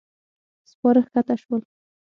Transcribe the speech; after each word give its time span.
سپاره 0.71 0.99
کښته 1.05 1.35
شول. 1.41 1.61